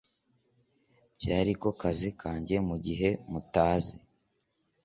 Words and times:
byariko 1.17 1.67
kazi 1.81 2.09
kange 2.19 2.55
mugihe 2.67 3.09
mutazi 3.31 3.95